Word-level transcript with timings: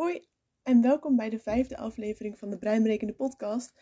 Hoi 0.00 0.24
en 0.62 0.82
welkom 0.82 1.16
bij 1.16 1.30
de 1.30 1.38
vijfde 1.38 1.76
aflevering 1.76 2.38
van 2.38 2.50
de 2.50 2.58
Breinberekende 2.58 3.12
podcast. 3.12 3.72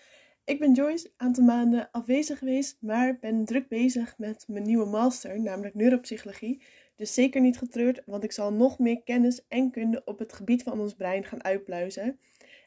Ik 0.45 0.59
ben 0.59 0.73
Joyce, 0.73 1.07
een 1.07 1.13
aantal 1.17 1.45
maanden 1.45 1.91
afwezig 1.91 2.39
geweest, 2.39 2.77
maar 2.81 3.19
ben 3.19 3.45
druk 3.45 3.69
bezig 3.69 4.19
met 4.19 4.45
mijn 4.49 4.65
nieuwe 4.65 4.87
master, 4.87 5.41
namelijk 5.41 5.75
neuropsychologie. 5.75 6.62
Dus 6.96 7.15
zeker 7.15 7.41
niet 7.41 7.59
getreurd, 7.59 8.03
want 8.07 8.25
ik 8.25 8.33
zal 8.33 8.53
nog 8.53 8.79
meer 8.79 9.03
kennis 9.03 9.46
en 9.49 9.71
kunde 9.71 10.03
op 10.04 10.19
het 10.19 10.33
gebied 10.33 10.62
van 10.62 10.81
ons 10.81 10.95
brein 10.95 11.25
gaan 11.25 11.45
uitpluizen. 11.45 12.19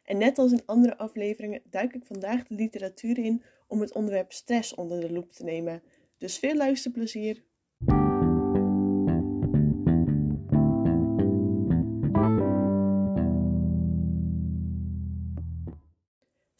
En 0.03 0.17
net 0.17 0.37
als 0.37 0.51
in 0.51 0.65
andere 0.65 0.97
afleveringen 0.97 1.61
duik 1.69 1.93
ik 1.93 2.05
vandaag 2.05 2.47
de 2.47 2.55
literatuur 2.55 3.17
in 3.17 3.43
om 3.67 3.81
het 3.81 3.93
onderwerp 3.93 4.31
stress 4.31 4.75
onder 4.75 4.99
de 4.99 5.11
loep 5.11 5.31
te 5.31 5.43
nemen. 5.43 5.83
Dus 6.17 6.37
veel 6.37 6.55
luisterplezier! 6.55 7.43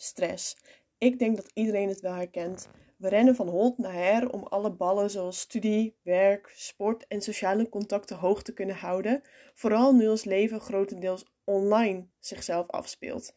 Stress. 0.02 0.58
Ik 0.98 1.20
denk 1.20 1.36
dat 1.36 1.52
iedereen 1.54 1.90
het 1.90 2.02
wel 2.02 2.14
herkent. 2.14 2.70
We 2.98 3.10
rennen 3.10 3.36
van 3.36 3.48
hot 3.48 3.78
naar 3.78 3.94
her 3.94 4.32
om 4.32 4.44
alle 4.44 4.72
ballen 4.72 5.10
zoals 5.10 5.40
studie, 5.40 5.96
werk, 6.02 6.52
sport 6.56 7.08
en 7.08 7.22
sociale 7.22 7.70
contacten 7.70 8.18
hoog 8.18 8.44
te 8.44 8.54
kunnen 8.54 8.76
houden, 8.76 9.22
vooral 9.54 9.94
nu 9.96 10.08
ons 10.08 10.24
leven 10.24 10.60
grotendeels 10.60 11.26
online 11.44 12.08
zichzelf 12.20 12.68
afspeelt. 12.68 13.36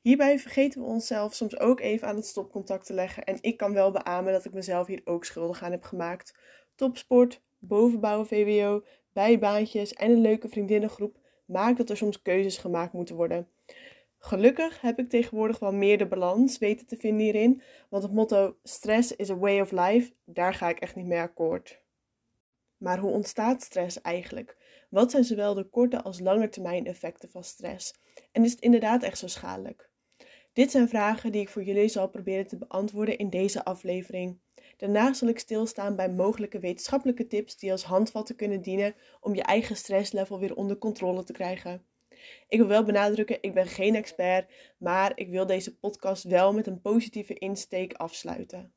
Hierbij 0.00 0.38
vergeten 0.38 0.80
we 0.80 0.86
onszelf 0.86 1.34
soms 1.34 1.58
ook 1.58 1.80
even 1.80 2.08
aan 2.08 2.16
het 2.16 2.26
stopcontact 2.26 2.86
te 2.86 2.94
leggen 2.94 3.24
en 3.24 3.38
ik 3.40 3.56
kan 3.56 3.72
wel 3.72 3.90
beamen 3.90 4.32
dat 4.32 4.44
ik 4.44 4.52
mezelf 4.52 4.86
hier 4.86 5.02
ook 5.04 5.24
schuldig 5.24 5.62
aan 5.62 5.70
heb 5.70 5.82
gemaakt. 5.82 6.38
Topsport, 6.74 7.42
bovenbouwen 7.58 8.26
VWO, 8.26 8.84
bijbaantjes 9.12 9.92
en 9.92 10.10
een 10.10 10.20
leuke 10.20 10.48
vriendinnengroep 10.48 11.18
maakt 11.44 11.76
dat 11.76 11.90
er 11.90 11.96
soms 11.96 12.22
keuzes 12.22 12.58
gemaakt 12.58 12.92
moeten 12.92 13.16
worden. 13.16 13.48
Gelukkig 14.26 14.80
heb 14.80 14.98
ik 14.98 15.08
tegenwoordig 15.08 15.58
wel 15.58 15.72
meer 15.72 15.98
de 15.98 16.06
balans 16.06 16.58
weten 16.58 16.86
te 16.86 16.96
vinden 16.96 17.24
hierin, 17.24 17.62
want 17.88 18.02
het 18.02 18.12
motto 18.12 18.56
stress 18.62 19.16
is 19.16 19.30
a 19.30 19.36
way 19.36 19.60
of 19.60 19.70
life, 19.70 20.12
daar 20.24 20.54
ga 20.54 20.68
ik 20.68 20.78
echt 20.78 20.94
niet 20.94 21.06
mee 21.06 21.20
akkoord. 21.20 21.82
Maar 22.76 22.98
hoe 22.98 23.10
ontstaat 23.10 23.62
stress 23.62 24.00
eigenlijk? 24.00 24.56
Wat 24.90 25.10
zijn 25.10 25.24
zowel 25.24 25.54
de 25.54 25.68
korte 25.68 26.02
als 26.02 26.20
lange 26.20 26.48
termijn 26.48 26.86
effecten 26.86 27.30
van 27.30 27.44
stress? 27.44 27.94
En 28.32 28.44
is 28.44 28.50
het 28.50 28.60
inderdaad 28.60 29.02
echt 29.02 29.18
zo 29.18 29.26
schadelijk? 29.26 29.90
Dit 30.52 30.70
zijn 30.70 30.88
vragen 30.88 31.32
die 31.32 31.40
ik 31.40 31.48
voor 31.48 31.62
jullie 31.62 31.88
zal 31.88 32.08
proberen 32.08 32.46
te 32.46 32.58
beantwoorden 32.58 33.18
in 33.18 33.30
deze 33.30 33.64
aflevering. 33.64 34.38
Daarna 34.76 35.12
zal 35.12 35.28
ik 35.28 35.38
stilstaan 35.38 35.96
bij 35.96 36.10
mogelijke 36.10 36.58
wetenschappelijke 36.58 37.26
tips 37.26 37.56
die 37.56 37.70
als 37.70 37.84
handvatten 37.84 38.36
kunnen 38.36 38.62
dienen 38.62 38.94
om 39.20 39.34
je 39.34 39.42
eigen 39.42 39.76
stresslevel 39.76 40.38
weer 40.38 40.56
onder 40.56 40.78
controle 40.78 41.24
te 41.24 41.32
krijgen. 41.32 41.92
Ik 42.48 42.58
wil 42.58 42.68
wel 42.68 42.84
benadrukken, 42.84 43.38
ik 43.40 43.54
ben 43.54 43.66
geen 43.66 43.94
expert, 43.94 44.52
maar 44.78 45.12
ik 45.14 45.28
wil 45.28 45.46
deze 45.46 45.76
podcast 45.78 46.24
wel 46.24 46.52
met 46.52 46.66
een 46.66 46.80
positieve 46.80 47.34
insteek 47.34 47.92
afsluiten. 47.92 48.72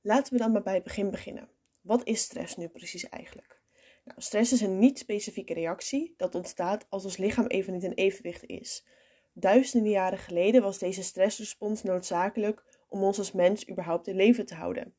Laten 0.00 0.32
we 0.32 0.38
dan 0.38 0.52
maar 0.52 0.62
bij 0.62 0.74
het 0.74 0.84
begin 0.84 1.10
beginnen. 1.10 1.48
Wat 1.80 2.06
is 2.06 2.20
stress 2.20 2.56
nu 2.56 2.68
precies 2.68 3.08
eigenlijk? 3.08 3.60
Nou, 4.04 4.20
stress 4.20 4.52
is 4.52 4.60
een 4.60 4.78
niet-specifieke 4.78 5.54
reactie 5.54 6.14
dat 6.16 6.34
ontstaat 6.34 6.86
als 6.88 7.04
ons 7.04 7.16
lichaam 7.16 7.46
even 7.46 7.72
niet 7.72 7.82
in 7.82 7.92
evenwicht 7.92 8.46
is. 8.46 8.86
Duizenden 9.32 9.90
jaren 9.90 10.18
geleden 10.18 10.62
was 10.62 10.78
deze 10.78 11.02
stressrespons 11.02 11.82
noodzakelijk 11.82 12.64
om 12.88 13.02
ons 13.02 13.18
als 13.18 13.32
mens 13.32 13.68
überhaupt 13.68 14.06
in 14.06 14.16
leven 14.16 14.46
te 14.46 14.54
houden. 14.54 14.94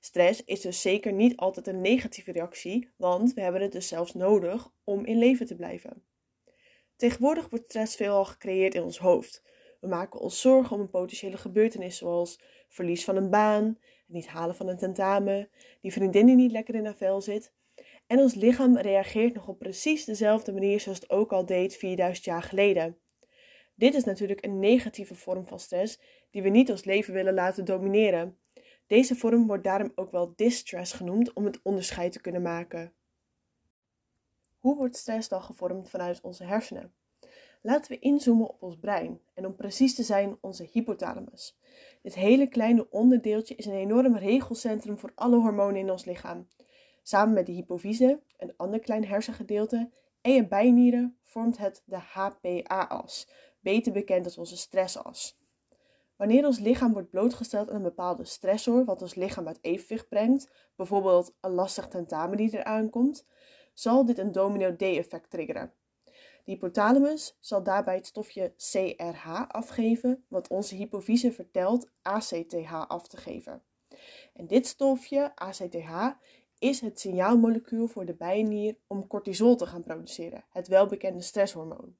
Stress 0.00 0.44
is 0.44 0.60
dus 0.60 0.80
zeker 0.80 1.12
niet 1.12 1.36
altijd 1.36 1.66
een 1.66 1.80
negatieve 1.80 2.32
reactie, 2.32 2.88
want 2.96 3.34
we 3.34 3.40
hebben 3.40 3.62
het 3.62 3.72
dus 3.72 3.88
zelfs 3.88 4.14
nodig 4.14 4.72
om 4.84 5.04
in 5.04 5.18
leven 5.18 5.46
te 5.46 5.56
blijven. 5.56 6.02
Tegenwoordig 7.00 7.48
wordt 7.50 7.64
stress 7.64 7.96
veelal 7.96 8.24
gecreëerd 8.24 8.74
in 8.74 8.82
ons 8.82 8.98
hoofd. 8.98 9.42
We 9.80 9.88
maken 9.88 10.20
ons 10.20 10.40
zorgen 10.40 10.76
om 10.76 10.82
een 10.82 10.90
potentiële 10.90 11.36
gebeurtenis 11.36 11.96
zoals 11.96 12.40
verlies 12.68 13.04
van 13.04 13.16
een 13.16 13.30
baan, 13.30 13.64
het 13.64 14.04
niet 14.06 14.26
halen 14.26 14.54
van 14.54 14.68
een 14.68 14.78
tentamen, 14.78 15.48
die 15.80 15.92
vriendin 15.92 16.26
die 16.26 16.34
niet 16.34 16.50
lekker 16.50 16.74
in 16.74 16.84
haar 16.84 16.96
vel 16.96 17.20
zit. 17.20 17.52
En 18.06 18.18
ons 18.18 18.34
lichaam 18.34 18.76
reageert 18.76 19.34
nog 19.34 19.48
op 19.48 19.58
precies 19.58 20.04
dezelfde 20.04 20.52
manier 20.52 20.80
zoals 20.80 21.00
het 21.00 21.10
ook 21.10 21.32
al 21.32 21.46
deed 21.46 21.76
4000 21.76 22.24
jaar 22.24 22.42
geleden. 22.42 22.98
Dit 23.74 23.94
is 23.94 24.04
natuurlijk 24.04 24.44
een 24.44 24.58
negatieve 24.58 25.14
vorm 25.14 25.46
van 25.46 25.60
stress 25.60 26.00
die 26.30 26.42
we 26.42 26.48
niet 26.48 26.70
ons 26.70 26.84
leven 26.84 27.14
willen 27.14 27.34
laten 27.34 27.64
domineren. 27.64 28.38
Deze 28.86 29.16
vorm 29.16 29.46
wordt 29.46 29.64
daarom 29.64 29.92
ook 29.94 30.10
wel 30.10 30.32
distress 30.36 30.92
genoemd 30.92 31.32
om 31.32 31.44
het 31.44 31.60
onderscheid 31.62 32.12
te 32.12 32.20
kunnen 32.20 32.42
maken. 32.42 32.92
Hoe 34.60 34.76
wordt 34.76 34.96
stress 34.96 35.28
dan 35.28 35.42
gevormd 35.42 35.90
vanuit 35.90 36.20
onze 36.20 36.44
hersenen? 36.44 36.92
Laten 37.62 37.92
we 37.92 37.98
inzoomen 37.98 38.48
op 38.48 38.62
ons 38.62 38.76
brein 38.78 39.20
en 39.34 39.46
om 39.46 39.56
precies 39.56 39.94
te 39.94 40.02
zijn 40.02 40.38
onze 40.40 40.68
hypothalamus. 40.72 41.58
Dit 42.02 42.14
hele 42.14 42.46
kleine 42.46 42.90
onderdeeltje 42.90 43.54
is 43.54 43.66
een 43.66 43.74
enorm 43.74 44.16
regelcentrum 44.16 44.98
voor 44.98 45.12
alle 45.14 45.36
hormonen 45.36 45.80
in 45.80 45.90
ons 45.90 46.04
lichaam. 46.04 46.48
Samen 47.02 47.34
met 47.34 47.46
de 47.46 47.52
hypofyse, 47.52 48.22
een 48.38 48.54
ander 48.56 48.80
klein 48.80 49.04
hersengedeelte, 49.04 49.90
en 50.20 50.32
je 50.32 50.48
bijnieren 50.48 51.18
vormt 51.22 51.58
het 51.58 51.82
de 51.84 51.98
HPA-as, 51.98 53.28
beter 53.60 53.92
bekend 53.92 54.24
als 54.24 54.38
onze 54.38 54.56
stressas. 54.56 55.38
Wanneer 56.16 56.46
ons 56.46 56.58
lichaam 56.58 56.92
wordt 56.92 57.10
blootgesteld 57.10 57.70
aan 57.70 57.76
een 57.76 57.82
bepaalde 57.82 58.24
stressor, 58.24 58.84
wat 58.84 59.02
ons 59.02 59.14
lichaam 59.14 59.46
uit 59.46 59.58
evenwicht 59.60 60.08
brengt, 60.08 60.50
bijvoorbeeld 60.76 61.34
een 61.40 61.50
lastig 61.50 61.88
tentamen 61.88 62.36
die 62.36 62.58
eraan 62.58 62.90
komt, 62.90 63.26
zal 63.80 64.04
dit 64.04 64.18
een 64.18 64.32
domino-D-effect 64.32 65.30
triggeren. 65.30 65.72
De 66.44 66.52
hypothalamus 66.52 67.36
zal 67.40 67.62
daarbij 67.62 67.94
het 67.94 68.06
stofje 68.06 68.54
CRH 68.56 69.44
afgeven, 69.48 70.24
wat 70.28 70.48
onze 70.48 70.74
hypofyse 70.74 71.32
vertelt 71.32 71.90
ACTH 72.02 72.88
af 72.88 73.08
te 73.08 73.16
geven. 73.16 73.62
En 74.32 74.46
dit 74.46 74.66
stofje, 74.66 75.36
ACTH, 75.36 76.16
is 76.58 76.80
het 76.80 77.00
signaalmolecuul 77.00 77.86
voor 77.86 78.04
de 78.04 78.14
bijnier 78.14 78.76
om 78.86 79.06
cortisol 79.06 79.56
te 79.56 79.66
gaan 79.66 79.82
produceren, 79.82 80.44
het 80.50 80.68
welbekende 80.68 81.22
stresshormoon. 81.22 81.96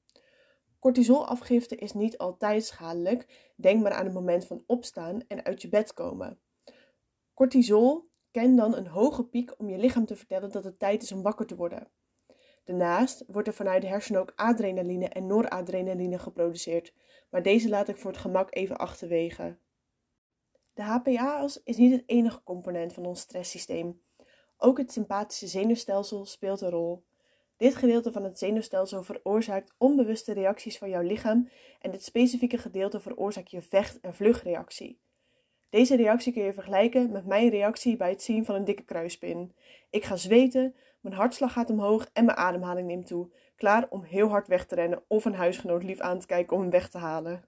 Cortisolafgifte 0.79 1.77
is 1.77 1.93
niet 1.93 2.19
altijd 2.19 2.65
schadelijk, 2.65 3.53
denk 3.57 3.83
maar 3.83 3.93
aan 3.93 4.05
het 4.05 4.15
moment 4.15 4.47
van 4.47 4.65
opstaan 4.67 5.23
en 5.29 5.45
uit 5.45 5.63
je 5.63 5.69
bed 5.69 5.95
komen. 5.95 6.41
Cortisol 7.35 8.10
Ken 8.31 8.57
dan 8.57 8.77
een 8.77 8.87
hoge 8.87 9.25
piek 9.25 9.55
om 9.59 9.69
je 9.69 9.79
lichaam 9.79 10.07
te 10.07 10.17
vertellen 10.17 10.51
dat 10.51 10.65
het 10.65 10.79
tijd 10.79 11.03
is 11.03 11.13
om 11.13 11.23
wakker 11.23 11.47
te 11.47 11.57
worden. 11.57 11.91
Daarnaast 12.65 13.25
wordt 13.27 13.49
er 13.49 13.55
vanuit 13.55 13.83
de 13.83 13.89
hersenen 13.89 14.21
ook 14.21 14.33
adrenaline 14.37 15.09
en 15.09 15.27
noradrenaline 15.27 16.19
geproduceerd, 16.19 16.95
maar 17.31 17.43
deze 17.43 17.69
laat 17.69 17.89
ik 17.89 17.97
voor 17.97 18.11
het 18.11 18.21
gemak 18.21 18.55
even 18.55 18.79
achterwege. 18.79 19.59
De 20.75 20.83
HPA-as 20.83 21.63
is 21.63 21.77
niet 21.77 21.93
het 21.93 22.03
enige 22.07 22.43
component 22.43 22.93
van 22.93 23.07
ons 23.07 23.21
stresssysteem. 23.21 24.03
Ook 24.57 24.79
het 24.79 24.93
sympathische 24.93 25.47
zenuwstelsel 25.47 26.25
speelt 26.25 26.61
een 26.61 26.71
rol. 26.71 27.05
Dit 27.57 27.75
gedeelte 27.75 28.13
van 28.13 28.25
het 28.25 28.39
zenuwstelsel 28.39 29.03
veroorzaakt 29.03 29.75
onbewuste 29.79 30.33
reacties 30.33 30.79
van 30.79 30.89
jouw 30.89 31.03
lichaam 31.03 31.49
en 31.81 31.91
dit 31.91 32.05
specifieke 32.05 32.59
gedeelte 32.59 33.01
veroorzaakt 33.01 33.51
je 33.51 33.63
vecht- 33.63 34.01
en 34.01 34.15
vluchtreactie. 34.15 35.01
Deze 35.71 35.97
reactie 35.97 36.33
kun 36.33 36.43
je 36.43 36.53
vergelijken 36.53 37.11
met 37.11 37.27
mijn 37.27 37.49
reactie 37.49 37.97
bij 37.97 38.11
het 38.11 38.23
zien 38.23 38.45
van 38.45 38.55
een 38.55 38.65
dikke 38.65 38.85
kruispin. 38.85 39.55
Ik 39.91 40.05
ga 40.05 40.17
zweten, 40.17 40.75
mijn 41.01 41.15
hartslag 41.15 41.53
gaat 41.53 41.71
omhoog 41.71 42.11
en 42.13 42.25
mijn 42.25 42.39
ademhaling 42.39 42.87
neemt 42.87 43.07
toe, 43.07 43.31
klaar 43.57 43.87
om 43.91 44.03
heel 44.03 44.29
hard 44.29 44.49
weg 44.49 44.67
te 44.67 44.75
rennen 44.75 45.03
of 45.07 45.25
een 45.25 45.35
huisgenoot 45.35 45.83
lief 45.83 46.01
aan 46.01 46.19
te 46.19 46.27
kijken 46.27 46.57
om 46.57 46.63
hem 46.63 46.71
weg 46.71 46.89
te 46.89 46.99
halen. 46.99 47.45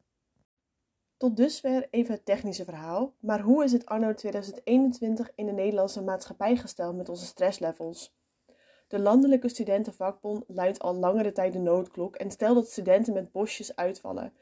Tot 1.16 1.36
dusver 1.36 1.88
even 1.90 2.14
het 2.14 2.24
technische 2.24 2.64
verhaal, 2.64 3.14
maar 3.20 3.40
hoe 3.40 3.64
is 3.64 3.72
het 3.72 3.86
anno 3.86 4.14
2021 4.14 5.30
in 5.34 5.46
de 5.46 5.52
Nederlandse 5.52 6.02
maatschappij 6.02 6.56
gesteld 6.56 6.96
met 6.96 7.08
onze 7.08 7.24
stresslevels? 7.24 8.14
De 8.88 8.98
Landelijke 8.98 9.48
Studentenvakbond 9.48 10.44
luidt 10.46 10.78
al 10.78 10.94
langere 10.94 11.32
tijd 11.32 11.52
de 11.52 11.58
noodklok 11.58 12.16
en 12.16 12.30
stelt 12.30 12.54
dat 12.54 12.70
studenten 12.70 13.12
met 13.12 13.32
bosjes 13.32 13.76
uitvallen. 13.76 14.32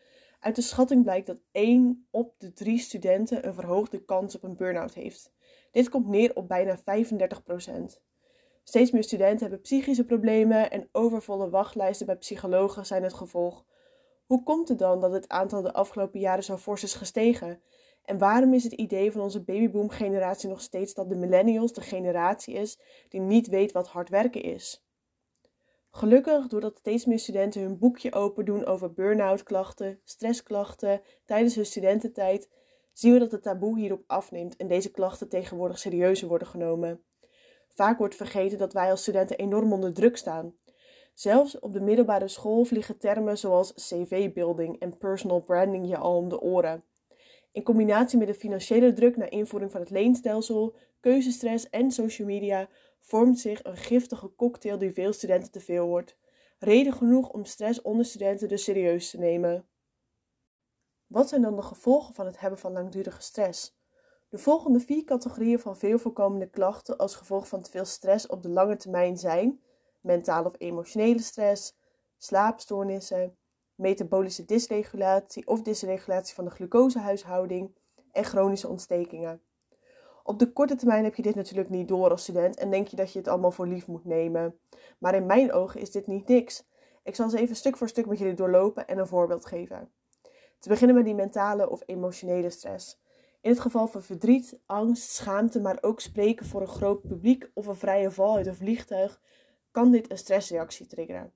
Uit 0.40 0.56
de 0.56 0.62
schatting 0.62 1.02
blijkt 1.02 1.26
dat 1.26 1.38
1 1.52 2.06
op 2.10 2.34
de 2.38 2.52
3 2.52 2.78
studenten 2.78 3.46
een 3.46 3.54
verhoogde 3.54 4.04
kans 4.04 4.34
op 4.34 4.42
een 4.42 4.56
burn-out 4.56 4.94
heeft. 4.94 5.32
Dit 5.70 5.88
komt 5.88 6.06
neer 6.06 6.36
op 6.36 6.48
bijna 6.48 6.78
35%. 6.78 6.82
Steeds 8.64 8.90
meer 8.90 9.02
studenten 9.02 9.40
hebben 9.40 9.60
psychische 9.60 10.04
problemen 10.04 10.70
en 10.70 10.88
overvolle 10.92 11.50
wachtlijsten 11.50 12.06
bij 12.06 12.16
psychologen 12.16 12.86
zijn 12.86 13.02
het 13.02 13.14
gevolg. 13.14 13.64
Hoe 14.26 14.42
komt 14.42 14.68
het 14.68 14.78
dan 14.78 15.00
dat 15.00 15.12
het 15.12 15.28
aantal 15.28 15.62
de 15.62 15.72
afgelopen 15.72 16.20
jaren 16.20 16.44
zo 16.44 16.56
fors 16.56 16.82
is 16.82 16.94
gestegen? 16.94 17.62
En 18.04 18.18
waarom 18.18 18.54
is 18.54 18.64
het 18.64 18.72
idee 18.72 19.12
van 19.12 19.20
onze 19.20 19.44
babyboom-generatie 19.44 20.48
nog 20.48 20.60
steeds 20.60 20.94
dat 20.94 21.08
de 21.08 21.16
millennials 21.16 21.72
de 21.72 21.80
generatie 21.80 22.54
is 22.54 22.78
die 23.08 23.20
niet 23.20 23.48
weet 23.48 23.72
wat 23.72 23.88
hard 23.88 24.08
werken 24.08 24.42
is? 24.42 24.84
Gelukkig, 25.90 26.46
doordat 26.46 26.78
steeds 26.78 27.04
meer 27.04 27.18
studenten 27.18 27.62
hun 27.62 27.78
boekje 27.78 28.12
open 28.12 28.44
doen 28.44 28.64
over 28.64 28.92
burn-out 28.92 29.42
klachten, 29.42 30.00
stressklachten 30.04 31.00
tijdens 31.24 31.54
hun 31.54 31.66
studententijd, 31.66 32.48
zien 32.92 33.12
we 33.12 33.18
dat 33.18 33.32
het 33.32 33.42
taboe 33.42 33.78
hierop 33.78 34.04
afneemt 34.06 34.56
en 34.56 34.68
deze 34.68 34.90
klachten 34.90 35.28
tegenwoordig 35.28 35.78
serieuzer 35.78 36.28
worden 36.28 36.48
genomen. 36.48 37.04
Vaak 37.68 37.98
wordt 37.98 38.14
vergeten 38.14 38.58
dat 38.58 38.72
wij 38.72 38.90
als 38.90 39.00
studenten 39.00 39.38
enorm 39.38 39.72
onder 39.72 39.92
druk 39.92 40.16
staan. 40.16 40.54
Zelfs 41.14 41.58
op 41.58 41.72
de 41.72 41.80
middelbare 41.80 42.28
school 42.28 42.64
vliegen 42.64 42.98
termen 42.98 43.38
zoals 43.38 43.74
cv-building 43.74 44.78
en 44.78 44.98
personal 44.98 45.42
branding 45.42 45.88
je 45.88 45.96
al 45.96 46.16
om 46.16 46.28
de 46.28 46.40
oren. 46.40 46.84
In 47.52 47.62
combinatie 47.62 48.18
met 48.18 48.26
de 48.26 48.34
financiële 48.34 48.92
druk 48.92 49.16
naar 49.16 49.30
invoering 49.30 49.70
van 49.70 49.80
het 49.80 49.90
leenstelsel, 49.90 50.74
keuzestress 51.00 51.70
en 51.70 51.90
social 51.90 52.26
media 52.26 52.68
vormt 53.00 53.38
zich 53.38 53.64
een 53.64 53.76
giftige 53.76 54.34
cocktail 54.34 54.78
die 54.78 54.92
veel 54.92 55.12
studenten 55.12 55.50
te 55.50 55.60
veel 55.60 55.86
wordt. 55.86 56.16
Reden 56.58 56.92
genoeg 56.92 57.30
om 57.30 57.44
stress 57.44 57.82
onder 57.82 58.04
studenten 58.04 58.48
dus 58.48 58.64
serieus 58.64 59.10
te 59.10 59.18
nemen. 59.18 59.68
Wat 61.06 61.28
zijn 61.28 61.42
dan 61.42 61.56
de 61.56 61.62
gevolgen 61.62 62.14
van 62.14 62.26
het 62.26 62.40
hebben 62.40 62.58
van 62.58 62.72
langdurige 62.72 63.22
stress? 63.22 63.78
De 64.28 64.38
volgende 64.38 64.80
vier 64.80 65.04
categorieën 65.04 65.58
van 65.58 65.76
veel 65.76 65.98
voorkomende 65.98 66.50
klachten 66.50 66.96
als 66.96 67.14
gevolg 67.14 67.48
van 67.48 67.62
te 67.62 67.70
veel 67.70 67.84
stress 67.84 68.26
op 68.26 68.42
de 68.42 68.48
lange 68.48 68.76
termijn 68.76 69.16
zijn: 69.16 69.60
mentale 70.00 70.48
of 70.48 70.54
emotionele 70.58 71.22
stress, 71.22 71.76
slaapstoornissen, 72.16 73.36
metabolische 73.74 74.44
dysregulatie 74.44 75.46
of 75.46 75.62
dysregulatie 75.62 76.34
van 76.34 76.44
de 76.44 76.50
glucosehuishouding 76.50 77.76
en 78.12 78.24
chronische 78.24 78.68
ontstekingen. 78.68 79.42
Op 80.22 80.38
de 80.38 80.52
korte 80.52 80.74
termijn 80.74 81.04
heb 81.04 81.14
je 81.14 81.22
dit 81.22 81.34
natuurlijk 81.34 81.70
niet 81.70 81.88
door 81.88 82.10
als 82.10 82.22
student 82.22 82.56
en 82.58 82.70
denk 82.70 82.88
je 82.88 82.96
dat 82.96 83.12
je 83.12 83.18
het 83.18 83.28
allemaal 83.28 83.50
voor 83.50 83.66
lief 83.66 83.86
moet 83.86 84.04
nemen. 84.04 84.58
Maar 84.98 85.14
in 85.14 85.26
mijn 85.26 85.52
ogen 85.52 85.80
is 85.80 85.90
dit 85.90 86.06
niet 86.06 86.28
niks. 86.28 86.68
Ik 87.02 87.14
zal 87.14 87.30
ze 87.30 87.38
even 87.38 87.56
stuk 87.56 87.76
voor 87.76 87.88
stuk 87.88 88.06
met 88.06 88.18
jullie 88.18 88.34
doorlopen 88.34 88.86
en 88.86 88.98
een 88.98 89.06
voorbeeld 89.06 89.46
geven. 89.46 89.90
Te 90.58 90.68
beginnen 90.68 90.96
met 90.96 91.04
die 91.04 91.14
mentale 91.14 91.70
of 91.70 91.82
emotionele 91.86 92.50
stress. 92.50 93.00
In 93.40 93.50
het 93.50 93.60
geval 93.60 93.86
van 93.86 94.02
verdriet, 94.02 94.60
angst, 94.66 95.10
schaamte, 95.10 95.60
maar 95.60 95.78
ook 95.80 96.00
spreken 96.00 96.46
voor 96.46 96.60
een 96.60 96.66
groot 96.66 97.00
publiek 97.00 97.50
of 97.54 97.66
een 97.66 97.74
vrije 97.76 98.10
val 98.10 98.36
uit 98.36 98.46
een 98.46 98.54
vliegtuig, 98.54 99.20
kan 99.70 99.90
dit 99.90 100.10
een 100.10 100.18
stressreactie 100.18 100.86
triggeren. 100.86 101.32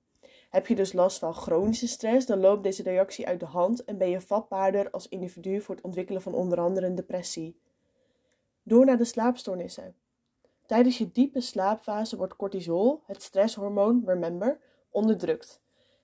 Heb 0.49 0.67
je 0.67 0.75
dus 0.75 0.93
last 0.93 1.19
van 1.19 1.33
chronische 1.33 1.87
stress, 1.87 2.25
dan 2.25 2.39
loopt 2.39 2.63
deze 2.63 2.83
reactie 2.83 3.27
uit 3.27 3.39
de 3.39 3.45
hand 3.45 3.83
en 3.83 3.97
ben 3.97 4.09
je 4.09 4.21
vatbaarder 4.21 4.91
als 4.91 5.07
individu 5.07 5.61
voor 5.61 5.75
het 5.75 5.83
ontwikkelen 5.83 6.21
van 6.21 6.33
onder 6.33 6.59
andere 6.59 6.85
een 6.85 6.95
depressie. 6.95 7.59
Door 8.67 8.85
naar 8.85 8.97
de 8.97 9.05
slaapstoornissen. 9.05 9.95
Tijdens 10.65 10.97
je 10.97 11.11
diepe 11.11 11.41
slaapfase 11.41 12.17
wordt 12.17 12.35
cortisol, 12.35 13.01
het 13.05 13.21
stresshormoon, 13.21 14.03
remember, 14.05 14.59
onderdrukt. 14.89 15.61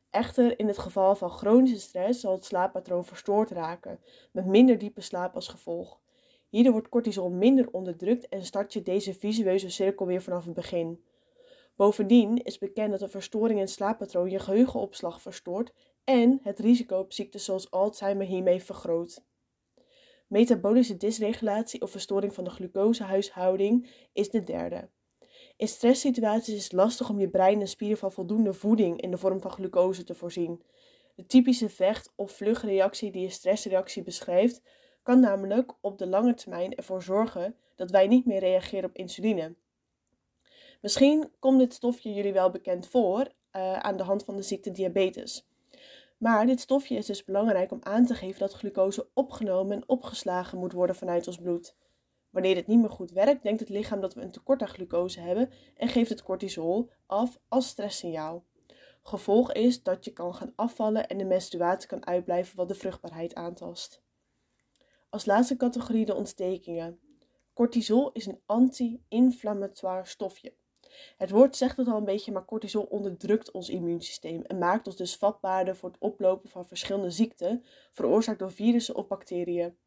Echter, 0.10 0.60
in 0.60 0.68
het 0.68 0.78
geval 0.78 1.16
van 1.16 1.30
chronische 1.30 1.80
stress 1.80 2.20
zal 2.20 2.32
het 2.32 2.46
slaappatroon 2.46 3.06
verstoord 3.06 3.52
raken, 3.52 4.00
met 4.32 4.46
minder 4.46 4.78
diepe 4.78 5.02
slaap 5.02 5.36
als 5.36 5.48
gevolg. 5.48 6.00
Hierdoor 6.50 6.72
wordt 6.72 6.90
cortisol 6.90 7.30
minder 7.30 7.72
onderdrukt 7.72 8.30
en 8.30 8.46
start 8.46 8.74
je 8.74 8.82
deze 8.82 9.14
visueuze 9.14 9.70
cirkel 9.70 10.06
weer 10.06 10.22
vanaf 10.22 10.46
het 10.46 10.54
begin. 10.54 11.04
Bovendien 11.76 12.44
is 12.44 12.58
bekend 12.58 12.92
dat 12.92 13.02
een 13.02 13.10
verstoring 13.10 13.60
in 13.60 13.66
het 13.66 13.74
slaappatroon 13.74 14.30
je 14.30 14.40
geheugenopslag 14.40 15.22
verstoort 15.22 15.74
en 16.04 16.40
het 16.44 16.60
risico 16.60 16.98
op 16.98 17.14
ziektes 17.14 17.46
zoals 17.46 17.72
Alzheimer 17.72 18.26
hiermee 18.26 18.64
vergroot. 18.64 19.24
Metabolische 20.32 20.98
dysregulatie 20.98 21.82
of 21.82 21.92
verstoring 21.92 22.34
van 22.34 22.44
de 22.44 22.50
glucosehuishouding 22.50 23.88
is 24.14 24.30
de 24.30 24.44
derde. 24.44 24.90
In 25.58 25.68
stresssituaties 25.68 26.56
is 26.56 26.64
het 26.64 26.72
lastig 26.72 27.10
om 27.10 27.20
je 27.20 27.30
brein 27.30 27.62
en 27.62 27.68
spieren 27.68 27.98
van 27.98 28.12
voldoende 28.12 28.54
voeding 28.54 29.02
in 29.02 29.12
de 29.12 29.18
vorm 29.18 29.42
van 29.42 29.52
glucose 29.52 30.04
te 30.04 30.16
voorzien. 30.16 30.64
De 31.16 31.26
typische 31.26 31.70
vecht- 31.70 32.14
of 32.16 32.32
vluchtreactie 32.32 33.12
die 33.12 33.24
een 33.24 33.32
stressreactie 33.32 34.04
beschrijft, 34.04 34.62
kan 35.04 35.20
namelijk 35.20 35.74
op 35.82 35.98
de 35.98 36.08
lange 36.08 36.34
termijn 36.34 36.76
ervoor 36.76 37.04
zorgen 37.04 37.56
dat 37.76 37.92
wij 37.92 38.08
niet 38.08 38.26
meer 38.26 38.40
reageren 38.40 38.90
op 38.90 38.96
insuline. 38.96 39.56
Misschien 40.82 41.32
komt 41.40 41.60
dit 41.60 41.74
stofje 41.74 42.14
jullie 42.14 42.34
wel 42.34 42.50
bekend 42.50 42.88
voor 42.88 43.20
uh, 43.20 43.80
aan 43.80 43.98
de 43.98 44.04
hand 44.04 44.24
van 44.24 44.36
de 44.36 44.42
ziekte 44.42 44.72
diabetes. 44.72 45.51
Maar 46.22 46.46
dit 46.46 46.60
stofje 46.60 46.96
is 46.96 47.06
dus 47.06 47.24
belangrijk 47.24 47.72
om 47.72 47.80
aan 47.82 48.06
te 48.06 48.16
geven 48.16 48.40
dat 48.40 48.54
glucose 48.54 49.10
opgenomen 49.14 49.76
en 49.76 49.90
opgeslagen 49.90 50.58
moet 50.58 50.72
worden 50.72 50.96
vanuit 50.96 51.28
ons 51.28 51.38
bloed. 51.38 51.76
Wanneer 52.30 52.56
dit 52.56 52.68
niet 52.68 52.80
meer 52.80 52.90
goed 52.90 53.12
werkt, 53.12 53.44
denkt 53.44 53.60
het 53.60 53.70
lichaam 53.70 54.02
dat 54.02 54.14
we 54.14 54.22
een 54.22 54.32
tekort 54.32 54.62
aan 54.62 54.68
glucose 54.68 55.20
hebben 55.20 55.50
en 55.76 55.88
geeft 55.88 56.10
het 56.10 56.24
cortisol 56.24 56.90
af 57.06 57.40
als 57.48 57.68
stresssignaal. 57.68 58.46
Gevolg 59.02 59.54
is 59.54 59.84
dat 59.84 60.06
je 60.06 60.12
kan 60.12 60.36
gaan 60.36 60.54
afvallen 60.56 61.08
en 61.08 61.18
de 61.18 61.26
menstruatie 61.26 61.90
kan 61.90 62.06
uitblijven 62.06 62.56
wat 62.56 62.68
de 62.68 62.76
vruchtbaarheid 62.76 63.36
aantast. 63.36 64.02
Als 65.10 65.26
laatste 65.26 65.58
categorie 65.58 66.06
de 66.06 66.16
ontstekingen. 66.16 67.00
Cortisol 67.54 68.12
is 68.12 68.26
een 68.26 68.42
anti-inflammatoire 68.46 70.06
stofje. 70.06 70.54
Het 71.18 71.30
woord 71.30 71.56
zegt 71.56 71.78
het 71.78 71.88
al 71.88 71.98
een 71.98 72.06
beetje, 72.06 72.32
maar 72.32 72.46
cortisol 72.46 72.84
onderdrukt 72.84 73.52
ons 73.52 73.70
immuunsysteem 73.70 74.42
en 74.42 74.58
maakt 74.58 74.88
ons 74.88 74.96
dus 74.96 75.16
vatbaarder 75.16 75.76
voor 75.76 75.90
het 75.90 76.00
oplopen 76.00 76.50
van 76.50 76.68
verschillende 76.68 77.12
ziekten, 77.12 77.64
veroorzaakt 77.92 78.40
door 78.40 78.52
virussen 78.52 78.96
of 78.96 79.08
bacteriën. 79.08 79.78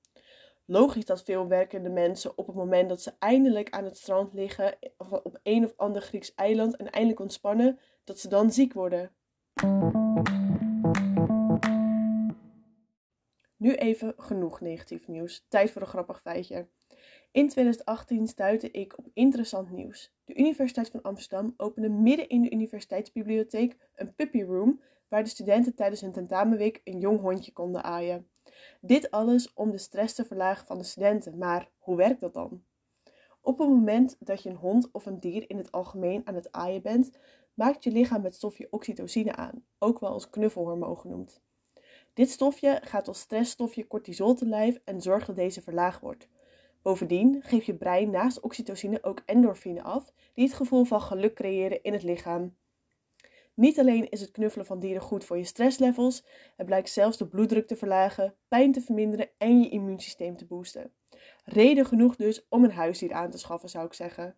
Logisch 0.66 1.04
dat 1.04 1.22
veel 1.22 1.48
werkende 1.48 1.90
mensen 1.90 2.38
op 2.38 2.46
het 2.46 2.56
moment 2.56 2.88
dat 2.88 3.02
ze 3.02 3.12
eindelijk 3.18 3.70
aan 3.70 3.84
het 3.84 3.96
strand 3.96 4.32
liggen 4.32 4.76
of 4.96 5.12
op 5.12 5.38
een 5.42 5.64
of 5.64 5.72
ander 5.76 6.02
Grieks 6.02 6.34
eiland 6.34 6.76
en 6.76 6.90
eindelijk 6.90 7.20
ontspannen, 7.20 7.78
dat 8.04 8.18
ze 8.18 8.28
dan 8.28 8.52
ziek 8.52 8.72
worden. 8.72 9.10
Nu 13.64 13.74
even 13.74 14.14
genoeg 14.16 14.60
negatief 14.60 15.08
nieuws. 15.08 15.44
Tijd 15.48 15.70
voor 15.70 15.82
een 15.82 15.88
grappig 15.88 16.20
feitje. 16.20 16.68
In 17.30 17.48
2018 17.48 18.26
stuitte 18.26 18.70
ik 18.70 18.98
op 18.98 19.06
interessant 19.12 19.70
nieuws. 19.70 20.12
De 20.24 20.34
Universiteit 20.34 20.90
van 20.90 21.02
Amsterdam 21.02 21.54
opende 21.56 21.88
midden 21.88 22.28
in 22.28 22.42
de 22.42 22.50
universiteitsbibliotheek 22.50 23.76
een 23.94 24.14
puppy 24.14 24.42
room 24.42 24.80
waar 25.08 25.22
de 25.22 25.28
studenten 25.28 25.74
tijdens 25.74 26.00
hun 26.00 26.12
tentamenweek 26.12 26.80
een 26.84 26.98
jong 26.98 27.20
hondje 27.20 27.52
konden 27.52 27.82
aaien. 27.82 28.28
Dit 28.80 29.10
alles 29.10 29.52
om 29.54 29.70
de 29.70 29.78
stress 29.78 30.14
te 30.14 30.24
verlagen 30.24 30.66
van 30.66 30.78
de 30.78 30.84
studenten. 30.84 31.38
Maar 31.38 31.70
hoe 31.78 31.96
werkt 31.96 32.20
dat 32.20 32.34
dan? 32.34 32.64
Op 33.40 33.58
het 33.58 33.68
moment 33.68 34.16
dat 34.18 34.42
je 34.42 34.50
een 34.50 34.56
hond 34.56 34.88
of 34.92 35.06
een 35.06 35.20
dier 35.20 35.50
in 35.50 35.56
het 35.56 35.72
algemeen 35.72 36.26
aan 36.26 36.34
het 36.34 36.52
aaien 36.52 36.82
bent, 36.82 37.10
maakt 37.54 37.84
je 37.84 37.90
lichaam 37.90 38.24
het 38.24 38.34
stofje 38.34 38.68
oxytocine 38.70 39.36
aan, 39.36 39.64
ook 39.78 40.00
wel 40.00 40.10
als 40.10 40.30
knuffelhormoon 40.30 40.98
genoemd. 40.98 41.43
Dit 42.14 42.30
stofje 42.30 42.80
gaat 42.84 43.08
als 43.08 43.20
stressstofje 43.20 43.86
cortisol 43.86 44.34
te 44.34 44.46
lijf 44.46 44.80
en 44.84 45.00
zorgt 45.00 45.26
dat 45.26 45.36
deze 45.36 45.62
verlaagd 45.62 46.00
wordt. 46.00 46.28
Bovendien 46.82 47.42
geeft 47.42 47.66
je 47.66 47.74
brein 47.74 48.10
naast 48.10 48.40
oxytocine 48.40 49.02
ook 49.02 49.22
endorfine 49.26 49.82
af, 49.82 50.12
die 50.34 50.44
het 50.44 50.54
gevoel 50.54 50.84
van 50.84 51.00
geluk 51.00 51.34
creëren 51.34 51.82
in 51.82 51.92
het 51.92 52.02
lichaam. 52.02 52.56
Niet 53.54 53.78
alleen 53.78 54.10
is 54.10 54.20
het 54.20 54.30
knuffelen 54.30 54.66
van 54.66 54.80
dieren 54.80 55.02
goed 55.02 55.24
voor 55.24 55.38
je 55.38 55.44
stresslevels, 55.44 56.24
het 56.56 56.66
blijkt 56.66 56.90
zelfs 56.90 57.16
de 57.16 57.26
bloeddruk 57.26 57.66
te 57.66 57.76
verlagen, 57.76 58.34
pijn 58.48 58.72
te 58.72 58.80
verminderen 58.80 59.30
en 59.38 59.60
je 59.62 59.68
immuunsysteem 59.68 60.36
te 60.36 60.46
boosten. 60.46 60.92
Reden 61.44 61.86
genoeg 61.86 62.16
dus 62.16 62.46
om 62.48 62.64
een 62.64 62.72
huisdier 62.72 63.12
aan 63.12 63.30
te 63.30 63.38
schaffen, 63.38 63.68
zou 63.68 63.86
ik 63.86 63.92
zeggen. 63.92 64.36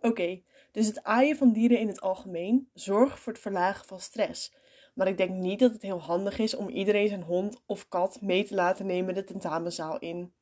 Oké, 0.00 0.42
dus 0.70 0.86
het 0.86 1.02
aaien 1.02 1.36
van 1.36 1.52
dieren 1.52 1.78
in 1.78 1.88
het 1.88 2.00
algemeen 2.00 2.70
zorgt 2.72 3.20
voor 3.20 3.32
het 3.32 3.42
verlagen 3.42 3.86
van 3.86 4.00
stress. 4.00 4.52
Maar 4.94 5.08
ik 5.08 5.16
denk 5.16 5.30
niet 5.30 5.58
dat 5.58 5.72
het 5.72 5.82
heel 5.82 6.00
handig 6.00 6.38
is 6.38 6.56
om 6.56 6.68
iedereen 6.68 7.08
zijn 7.08 7.22
hond 7.22 7.62
of 7.66 7.88
kat 7.88 8.20
mee 8.20 8.44
te 8.44 8.54
laten 8.54 8.86
nemen 8.86 9.14
de 9.14 9.24
tentamenzaal 9.24 9.98
in. 9.98 10.32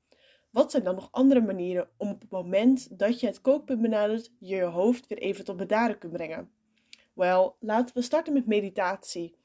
Wat 0.51 0.71
zijn 0.71 0.85
dan 0.85 0.95
nog 0.95 1.09
andere 1.11 1.41
manieren 1.41 1.89
om 1.97 2.11
op 2.11 2.21
het 2.21 2.31
moment 2.31 2.99
dat 2.99 3.21
je 3.21 3.27
het 3.27 3.41
kookpunt 3.41 3.81
benadert, 3.81 4.33
je 4.39 4.57
je 4.57 4.63
hoofd 4.63 5.07
weer 5.07 5.19
even 5.19 5.45
tot 5.45 5.57
bedaren 5.57 5.99
kunt 5.99 6.13
brengen? 6.13 6.51
Wel, 7.13 7.57
laten 7.61 7.95
we 7.95 8.03
starten 8.03 8.33
met 8.33 8.47
meditatie. 8.47 9.37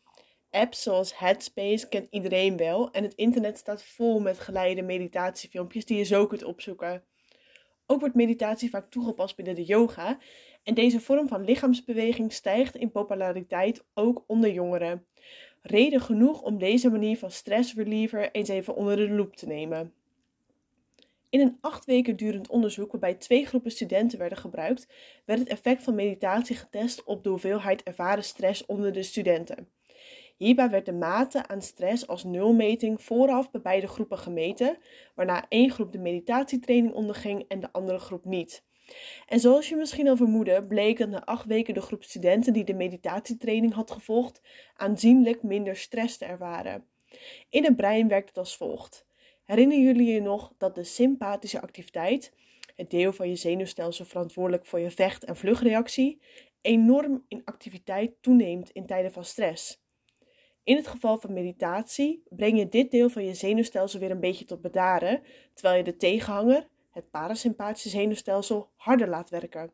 Apps 0.50 0.84
zoals 0.84 1.18
Headspace 1.18 1.88
kent 1.88 2.08
iedereen 2.10 2.58
wel 2.58 2.92
en 2.92 3.04
het 3.04 3.14
internet 3.14 3.58
staat 3.58 3.84
vol 3.84 4.20
met 4.20 4.40
geleide 4.40 4.82
meditatiefilmpjes 4.82 5.86
die 5.86 5.98
je 5.98 6.04
zo 6.04 6.28
kunt 6.28 6.44
opzoeken. 6.44 7.04
Ook 7.86 8.00
wordt 8.00 8.16
meditatie 8.16 8.70
vaak 8.70 8.90
toegepast 8.90 9.36
binnen 9.36 9.56
de 9.56 9.64
yoga 9.64 10.20
en 10.68 10.74
deze 10.74 11.00
vorm 11.00 11.28
van 11.28 11.44
lichaamsbeweging 11.44 12.34
stijgt 12.34 12.76
in 12.76 12.92
populariteit 12.92 13.86
ook 13.94 14.24
onder 14.28 14.52
jongeren. 14.52 15.06
Reden 15.62 16.02
genoeg 16.02 16.42
om 16.42 16.58
deze 16.58 16.90
manier 16.90 17.18
van 17.18 17.32
stressreliever 17.32 18.32
eens 18.32 18.50
even 18.50 18.76
onder 18.76 18.96
de 18.96 19.10
loep 19.10 19.36
te 19.36 19.48
nemen. 19.48 19.94
In 21.30 21.40
een 21.40 21.58
acht 21.62 21.86
weken 21.86 22.16
durend 22.16 22.50
onderzoek 22.50 22.92
waarbij 22.92 23.14
twee 23.14 23.46
groepen 23.46 23.72
studenten 23.72 24.20
werden 24.20 24.38
gebruikt, 24.38 24.88
werd 25.26 25.40
het 25.40 25.50
effect 25.50 25.84
van 25.84 25.96
meditatie 25.96 26.56
getest 26.56 27.04
op 27.04 27.24
de 27.24 27.30
hoeveelheid 27.30 27.84
ervaren 27.84 28.24
stress 28.24 28.66
onder 28.66 28.94
de 28.94 29.04
studenten. 29.04 29.70
Hierbij 30.38 30.70
werd 30.70 30.86
de 30.86 30.94
mate 30.94 31.48
aan 31.48 31.62
stress 31.62 32.08
als 32.08 32.24
nulmeting 32.24 33.02
vooraf 33.02 33.52
bij 33.52 33.62
beide 33.62 33.88
groepen 33.88 34.18
gemeten, 34.18 34.78
waarna 35.16 35.46
één 35.50 35.72
groep 35.72 35.92
de 35.92 36.00
meditatietraining 36.00 36.94
onderging 36.94 37.46
en 37.48 37.60
de 37.60 37.72
andere 37.72 38.00
groep 38.00 38.26
niet. 38.26 38.66
En 39.27 39.39
zoals 39.39 39.70
je 39.70 39.75
misschien 39.75 40.08
al 40.08 40.15
vermoedde, 40.15 40.63
bleek 40.63 40.98
dat 40.98 41.10
na 41.10 41.24
acht 41.24 41.46
weken 41.46 41.74
de 41.74 41.82
groep 41.82 42.03
studenten 42.03 42.53
die 42.53 42.63
de 42.63 42.74
meditatietraining 42.74 43.74
had 43.74 43.91
gevolgd 43.91 44.41
aanzienlijk 44.74 45.44
minder 45.44 45.75
stress 45.75 46.17
te 46.17 46.25
ervaren. 46.25 46.86
In 47.50 47.63
het 47.63 47.75
brein 47.75 48.08
werkt 48.08 48.27
het 48.27 48.38
als 48.38 48.58
volgt. 48.58 49.06
Herinneren 49.46 49.84
jullie 49.84 50.13
je 50.13 50.22
nog 50.22 50.53
dat 50.58 50.75
de 50.75 50.84
sympathische 50.84 51.62
activiteit, 51.62 52.34
het 52.75 52.89
deel 52.89 53.13
van 53.13 53.29
je 53.29 53.36
zenuwstelsel 53.36 54.06
verantwoordelijk 54.06 54.65
voor 54.65 54.79
je 54.79 54.91
vecht- 54.91 55.24
en 55.24 55.36
vluchtreactie, 55.36 56.22
enorm 56.62 57.25
in 57.27 57.41
activiteit 57.46 58.12
toeneemt 58.22 58.70
in 58.70 58.86
tijden 58.86 59.12
van 59.12 59.25
stress. 59.25 59.86
In 60.63 60.75
het 60.75 60.88
geval 60.88 61.17
van 61.17 61.34
meditatie 61.34 62.24
breng 62.29 62.58
je 62.58 62.70
dit 62.70 62.91
deel 62.91 63.10
van 63.10 63.25
je 63.25 63.34
zenuwstelsel 63.34 64.00
weer 64.00 64.12
een 64.12 64.20
beetje 64.20 64.46
tot 64.46 64.62
bedaren, 64.62 65.22
terwijl 65.53 65.77
je 65.77 65.84
de 65.84 65.98
tegenhanger, 65.98 66.67
het 66.98 67.12
parasympathische 67.12 67.89
zenuwstelsel, 67.89 68.70
harder 68.75 69.08
laat 69.08 69.30
werken. 69.30 69.72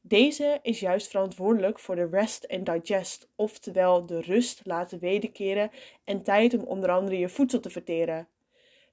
Deze 0.00 0.58
is 0.62 0.80
juist 0.80 1.08
verantwoordelijk 1.08 1.78
voor 1.78 1.94
de 1.94 2.08
rest 2.10 2.48
and 2.48 2.66
digest, 2.66 3.28
oftewel 3.36 4.06
de 4.06 4.20
rust 4.20 4.60
laten 4.64 4.98
wederkeren 4.98 5.70
en 6.04 6.22
tijd 6.22 6.54
om 6.54 6.64
onder 6.64 6.90
andere 6.90 7.18
je 7.18 7.28
voedsel 7.28 7.60
te 7.60 7.70
verteren. 7.70 8.28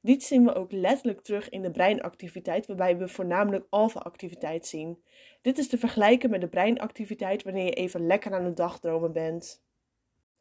Dit 0.02 0.24
zien 0.24 0.46
we 0.46 0.54
ook 0.54 0.72
letterlijk 0.72 1.22
terug 1.22 1.50
in 1.50 1.62
de 1.62 1.72
breinactiviteit, 1.72 2.68
waarbij 2.68 2.98
we 2.98 3.08
voornamelijk 3.08 3.66
alfa-activiteit 3.70 4.68
zien. 4.68 5.04
Dit 5.42 5.58
is 5.58 5.68
te 5.68 5.78
vergelijken 5.78 6.30
met 6.30 6.42
de 6.42 6.48
breinactiviteit 6.48 7.44
wanneer 7.44 7.66
je 7.66 7.74
even 7.74 8.08
lekker 8.08 8.34
aan 8.34 8.46
het 8.46 8.58
dagdromen 8.58 9.12
bent. 9.12 9.64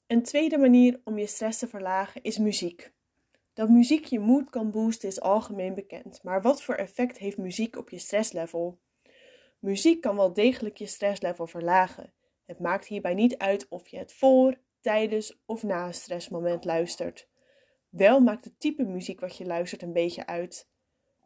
Een 0.07 0.23
tweede 0.23 0.59
manier 0.59 1.01
om 1.05 1.19
je 1.19 1.27
stress 1.27 1.59
te 1.59 1.69
verlagen 1.69 2.23
is 2.23 2.39
muziek. 2.39 2.93
Dat 3.55 3.69
muziek 3.69 4.05
je 4.05 4.19
moed 4.19 4.51
kan 4.51 4.71
boosten 4.71 5.09
is 5.09 5.21
algemeen 5.21 5.75
bekend, 5.75 6.23
maar 6.23 6.43
wat 6.43 6.63
voor 6.63 6.75
effect 6.75 7.19
heeft 7.19 7.39
muziek 7.39 7.77
op 7.77 7.91
je 7.91 7.99
stresslevel? 7.99 8.79
Muziek 9.59 10.01
kan 10.01 10.17
wel 10.17 10.33
degelijk 10.33 10.77
je 10.77 10.87
stresslevel 10.87 11.47
verlagen. 11.47 12.13
Het 12.45 12.61
maakt 12.61 12.87
hierbij 12.87 13.15
niet 13.15 13.39
uit 13.39 13.69
of 13.69 13.89
je 13.89 13.99
het 13.99 14.13
voor, 14.13 14.59
tijdens 14.81 15.43
of 15.47 15.63
na 15.63 15.87
een 15.87 15.95
stressmoment 15.95 16.65
luistert. 16.65 17.29
Wel 17.89 18.21
maakt 18.21 18.45
het 18.45 18.61
type 18.61 18.83
muziek 18.83 19.21
wat 19.21 19.37
je 19.37 19.47
luistert 19.47 19.83
een 19.83 19.93
beetje 19.93 20.27
uit. 20.27 20.69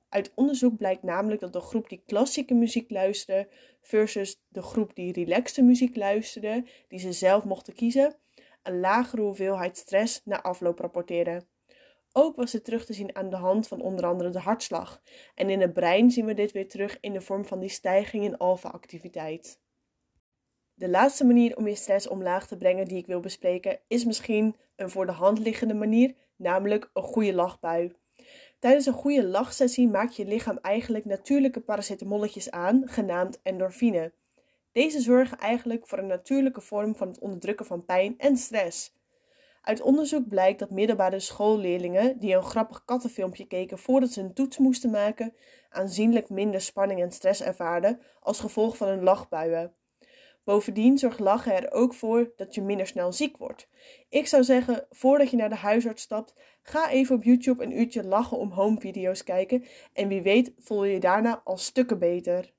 Uit 0.09 0.33
onderzoek 0.35 0.77
blijkt 0.77 1.03
namelijk 1.03 1.41
dat 1.41 1.53
de 1.53 1.61
groep 1.61 1.89
die 1.89 2.03
klassieke 2.07 2.55
muziek 2.55 2.91
luisterde 2.91 3.49
versus 3.81 4.41
de 4.49 4.63
groep 4.63 4.95
die 4.95 5.13
relaxte 5.13 5.63
muziek 5.63 5.97
luisterde, 5.97 6.65
die 6.89 6.99
ze 6.99 7.13
zelf 7.13 7.45
mochten 7.45 7.75
kiezen, 7.75 8.17
een 8.63 8.81
lagere 8.81 9.23
hoeveelheid 9.23 9.77
stress 9.77 10.21
na 10.25 10.43
afloop 10.43 10.79
rapporteerde. 10.79 11.47
Ook 12.13 12.37
was 12.37 12.51
dit 12.51 12.65
terug 12.65 12.85
te 12.85 12.93
zien 12.93 13.17
aan 13.17 13.31
de 13.31 13.37
hand 13.37 13.69
van 13.69 13.81
onder 13.81 14.07
andere 14.07 14.31
de 14.31 14.39
hartslag. 14.39 15.03
En 15.35 15.51
in 15.51 15.61
het 15.61 15.73
brein 15.73 16.11
zien 16.11 16.25
we 16.25 16.35
dit 16.35 16.53
weer 16.53 16.69
terug 16.69 16.99
in 17.01 17.13
de 17.13 17.21
vorm 17.21 17.45
van 17.45 17.61
die 17.61 17.69
stijging 17.69 18.25
in 18.25 18.39
alfa-activiteit. 18.39 19.61
De 20.75 20.89
laatste 20.89 21.25
manier 21.25 21.57
om 21.57 21.69
je 21.69 21.75
stress 21.75 22.09
omlaag 22.09 22.47
te 22.47 22.57
brengen 22.57 22.87
die 22.87 22.99
ik 22.99 23.07
wil 23.07 23.21
bespreken 23.21 23.81
is 23.89 24.05
misschien 24.05 24.57
een 24.77 24.91
voor 24.91 25.07
de 25.07 25.13
hand 25.13 25.39
liggende 25.39 25.75
manier, 25.75 26.15
namelijk 26.37 26.91
een 26.93 27.03
goede 27.03 27.35
lachbui. 27.35 27.93
Tijdens 28.59 28.87
een 28.87 28.93
goede 28.93 29.25
lachsessie 29.25 29.89
maakt 29.89 30.17
je 30.17 30.25
lichaam 30.25 30.59
eigenlijk 30.63 31.05
natuurlijke 31.05 31.61
paracetamolletjes 31.61 32.51
aan, 32.51 32.83
genaamd 32.85 33.41
endorfine. 33.43 34.13
Deze 34.73 35.01
zorgen 35.01 35.39
eigenlijk 35.39 35.87
voor 35.87 35.99
een 35.99 36.07
natuurlijke 36.07 36.61
vorm 36.61 36.97
van 36.97 37.09
het 37.09 37.19
onderdrukken 37.19 37.67
van 37.67 37.85
pijn 37.85 38.19
en 38.19 38.37
stress. 38.37 38.98
Uit 39.69 39.81
onderzoek 39.81 40.29
blijkt 40.29 40.59
dat 40.59 40.71
middelbare 40.71 41.21
schoolleerlingen 41.21 42.19
die 42.19 42.35
een 42.35 42.43
grappig 42.43 42.85
kattenfilmpje 42.85 43.47
keken 43.47 43.79
voordat 43.79 44.11
ze 44.11 44.21
een 44.21 44.35
toets 44.35 44.59
moesten 44.59 44.91
maken, 44.91 45.35
aanzienlijk 45.69 46.31
minder 46.31 46.61
spanning 46.61 47.03
en 47.03 47.11
stress 47.11 47.43
ervaarden 47.43 48.01
als 48.21 48.41
gevolg 48.41 48.77
van 48.77 48.89
hun 48.89 49.03
lachbuien. 49.03 49.75
Bovendien 50.45 50.99
zorgt 50.99 51.19
lachen 51.19 51.53
er 51.53 51.73
ook 51.73 51.95
voor 51.95 52.33
dat 52.37 52.55
je 52.55 52.63
minder 52.63 52.87
snel 52.87 53.13
ziek 53.13 53.37
wordt. 53.37 53.69
Ik 54.09 54.27
zou 54.27 54.45
zeggen, 54.45 54.87
voordat 54.91 55.31
je 55.31 55.37
naar 55.37 55.49
de 55.49 55.55
huisarts 55.55 56.03
stapt, 56.03 56.35
ga 56.63 56.91
even 56.91 57.17
op 57.17 57.23
YouTube 57.23 57.65
een 57.65 57.79
uurtje 57.79 58.05
lachen 58.05 58.39
om 58.39 58.51
home 58.51 58.81
video's 58.81 59.25
kijken 59.25 59.65
en 59.93 60.09
wie 60.09 60.23
weet 60.23 60.53
voel 60.59 60.85
je 60.85 60.93
je 60.93 61.01
daarna 61.01 61.41
al 61.45 61.57
stukken 61.57 61.99
beter. 61.99 62.53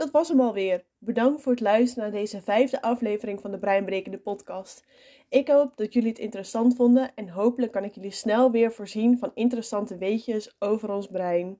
Dat 0.00 0.10
was 0.10 0.28
hem 0.28 0.40
alweer. 0.40 0.84
Bedankt 0.98 1.42
voor 1.42 1.52
het 1.52 1.60
luisteren 1.60 2.02
naar 2.02 2.20
deze 2.20 2.42
vijfde 2.42 2.82
aflevering 2.82 3.40
van 3.40 3.50
de 3.50 3.58
Breinbrekende 3.58 4.18
podcast. 4.18 4.84
Ik 5.28 5.48
hoop 5.48 5.76
dat 5.76 5.92
jullie 5.92 6.08
het 6.08 6.18
interessant 6.18 6.76
vonden 6.76 7.14
en 7.14 7.28
hopelijk 7.28 7.72
kan 7.72 7.84
ik 7.84 7.94
jullie 7.94 8.10
snel 8.10 8.50
weer 8.50 8.72
voorzien 8.72 9.18
van 9.18 9.30
interessante 9.34 9.96
weetjes 9.96 10.56
over 10.58 10.92
ons 10.92 11.06
brein. 11.06 11.58